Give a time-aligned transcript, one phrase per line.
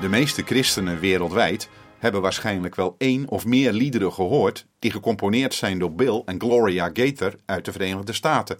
[0.00, 1.68] De meeste christenen wereldwijd
[1.98, 6.90] hebben waarschijnlijk wel één of meer liederen gehoord die gecomponeerd zijn door Bill en Gloria
[6.92, 8.58] Gaither uit de Verenigde Staten.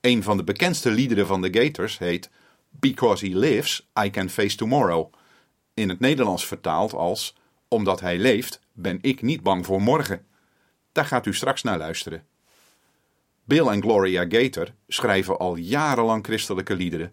[0.00, 2.30] Een van de bekendste liederen van de Gators heet
[2.70, 5.12] Because He Lives, I Can Face Tomorrow.
[5.74, 7.36] In het Nederlands vertaald als
[7.68, 10.26] Omdat Hij leeft, ben ik niet bang voor morgen.
[10.92, 12.26] Daar gaat u straks naar luisteren.
[13.44, 17.12] Bill en Gloria Gator schrijven al jarenlang christelijke liederen.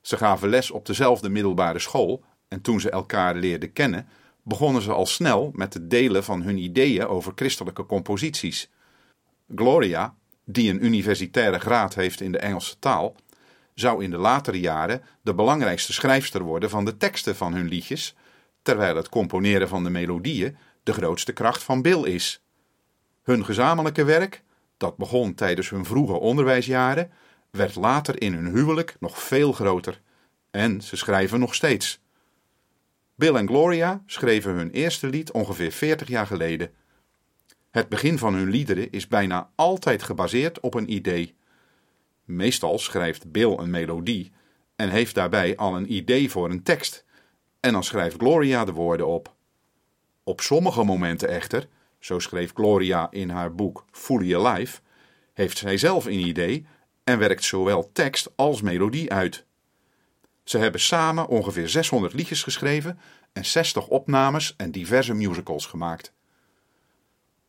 [0.00, 4.08] Ze gaven les op dezelfde middelbare school en toen ze elkaar leerden kennen,
[4.42, 8.70] begonnen ze al snel met het delen van hun ideeën over christelijke composities.
[9.54, 10.14] Gloria,
[10.44, 13.16] die een universitaire graad heeft in de Engelse taal,
[13.74, 18.14] zou in de latere jaren de belangrijkste schrijfster worden van de teksten van hun liedjes,
[18.62, 22.42] terwijl het componeren van de melodieën de grootste kracht van Bill is.
[23.22, 24.42] Hun gezamenlijke werk,
[24.76, 27.10] dat begon tijdens hun vroege onderwijsjaren,
[27.50, 30.00] werd later in hun huwelijk nog veel groter.
[30.50, 32.00] En ze schrijven nog steeds.
[33.16, 36.70] Bill en Gloria schreven hun eerste lied ongeveer 40 jaar geleden.
[37.70, 41.34] Het begin van hun liederen is bijna altijd gebaseerd op een idee.
[42.24, 44.32] Meestal schrijft Bill een melodie
[44.76, 47.04] en heeft daarbij al een idee voor een tekst.
[47.60, 49.34] En dan schrijft Gloria de woorden op.
[50.24, 54.80] Op sommige momenten echter, zo schreef Gloria in haar boek Fully Alive,
[55.32, 56.66] heeft zij zelf een idee
[57.04, 59.45] en werkt zowel tekst als melodie uit.
[60.46, 62.98] Ze hebben samen ongeveer 600 liedjes geschreven
[63.32, 66.12] en 60 opnames en diverse musicals gemaakt.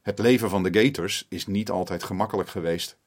[0.02, 2.98] Het leven van de Gators is niet altijd gemakkelijk geweest.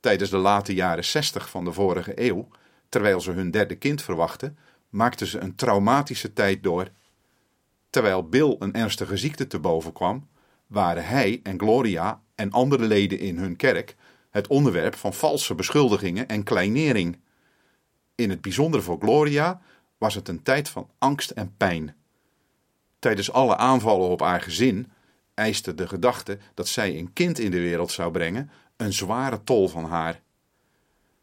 [0.00, 2.48] Tijdens de late jaren 60 van de vorige eeuw,
[2.88, 6.88] terwijl ze hun derde kind verwachten, maakten ze een traumatische tijd door.
[7.90, 10.28] Terwijl Bill een ernstige ziekte te boven kwam,
[10.66, 13.96] waren hij en Gloria en andere leden in hun kerk
[14.30, 17.18] het onderwerp van valse beschuldigingen en kleinering.
[18.18, 19.60] In het bijzonder voor Gloria
[19.98, 21.96] was het een tijd van angst en pijn.
[22.98, 24.90] Tijdens alle aanvallen op haar gezin
[25.34, 29.68] eiste de gedachte dat zij een kind in de wereld zou brengen een zware tol
[29.68, 30.20] van haar.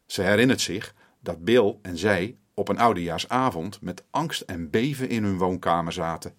[0.06, 5.24] Ze herinnert zich dat Bill en zij op een oudejaarsavond met angst en beven in
[5.24, 6.36] hun woonkamer zaten.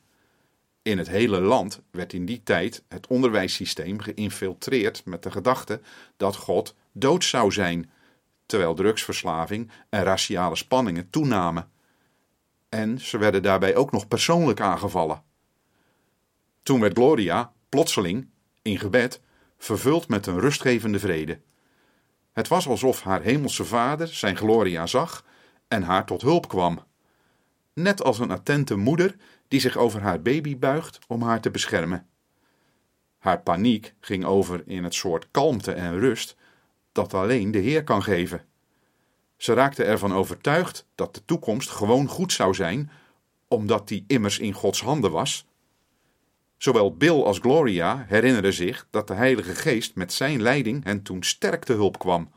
[0.82, 5.80] In het hele land werd in die tijd het onderwijssysteem geïnfiltreerd met de gedachte
[6.16, 7.90] dat God dood zou zijn,
[8.46, 11.70] terwijl drugsverslaving en raciale spanningen toenamen.
[12.68, 15.22] En ze werden daarbij ook nog persoonlijk aangevallen.
[16.62, 18.28] Toen werd Gloria plotseling,
[18.62, 19.20] in gebed,
[19.58, 21.40] vervuld met een rustgevende vrede.
[22.32, 25.24] Het was alsof haar hemelse vader zijn Gloria zag
[25.68, 26.84] en haar tot hulp kwam.
[27.72, 29.16] Net als een attente moeder
[29.48, 32.08] die zich over haar baby buigt om haar te beschermen.
[33.18, 36.36] Haar paniek ging over in het soort kalmte en rust
[36.96, 38.44] dat alleen de Heer kan geven.
[39.36, 42.90] Ze raakte ervan overtuigd dat de toekomst gewoon goed zou zijn,
[43.48, 45.46] omdat die immers in Gods handen was.
[46.56, 51.22] Zowel Bill als Gloria herinneren zich dat de Heilige Geest met zijn leiding hen toen
[51.22, 52.30] sterk te hulp kwam.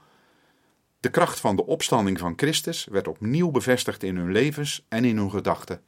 [0.99, 5.17] De kracht van de opstanding van Christus werd opnieuw bevestigd in hun levens en in
[5.17, 5.81] hun gedachten.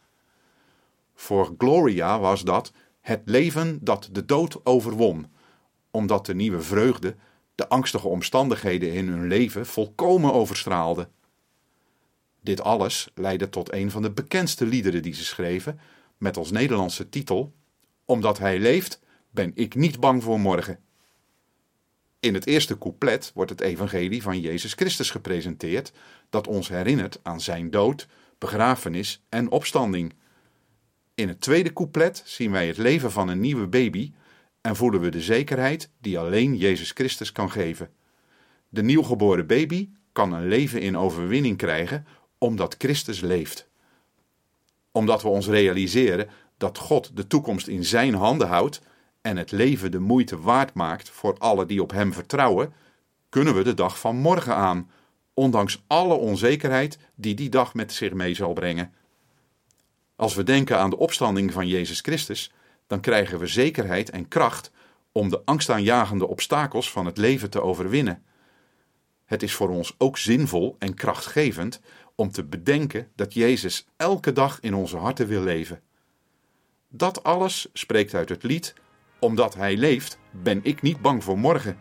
[1.14, 2.72] Voor Gloria was dat
[3.02, 5.32] het leven dat de dood overwon,
[5.92, 7.16] omdat de nieuwe vreugde
[7.56, 11.10] de angstige omstandigheden in hun leven volkomen overstraalde.
[12.42, 15.80] Dit alles leidde tot een van de bekendste liederen die ze schreven,
[16.18, 17.54] met als Nederlandse titel
[18.06, 20.80] Omdat hij leeft, ben ik niet bang voor morgen.
[22.20, 25.92] In het eerste couplet wordt het evangelie van Jezus Christus gepresenteerd,
[26.30, 28.08] dat ons herinnert aan zijn dood,
[28.38, 30.14] begrafenis en opstanding.
[31.16, 34.12] In het tweede couplet zien wij het leven van een nieuwe baby
[34.62, 37.90] en voelen we de zekerheid die alleen Jezus Christus kan geven.
[38.70, 42.06] De nieuwgeboren baby kan een leven in overwinning krijgen
[42.38, 43.68] omdat Christus leeft.
[44.92, 48.82] Omdat we ons realiseren dat God de toekomst in Zijn handen houdt
[49.22, 52.74] en het leven de moeite waard maakt voor alle die op Hem vertrouwen,
[53.30, 54.92] kunnen we de dag van morgen aan,
[55.34, 58.94] ondanks alle onzekerheid die die dag met zich mee zal brengen.
[60.16, 62.52] Als we denken aan de opstanding van Jezus Christus,
[62.92, 64.72] dan krijgen we zekerheid en kracht
[65.12, 68.24] om de angstaanjagende obstakels van het leven te overwinnen.
[69.26, 71.82] Het is voor ons ook zinvol en krachtgevend
[72.16, 75.82] om te bedenken dat Jezus elke dag in onze harten wil leven.
[76.90, 78.74] Dat alles spreekt uit het lied
[79.20, 81.80] Omdat Hij leeft, ben ik niet bang voor morgen.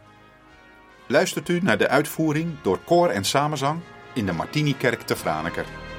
[1.08, 3.80] Luistert u naar de uitvoering door koor en samenzang
[4.14, 5.89] in de Martinikerk te Franeker.